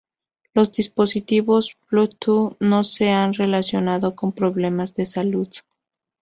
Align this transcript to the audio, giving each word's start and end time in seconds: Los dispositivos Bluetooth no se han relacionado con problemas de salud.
Los 0.55 0.71
dispositivos 0.71 1.77
Bluetooth 1.91 2.55
no 2.59 2.83
se 2.83 3.11
han 3.11 3.33
relacionado 3.35 4.15
con 4.15 4.31
problemas 4.31 4.95
de 4.95 5.05
salud. 5.05 5.49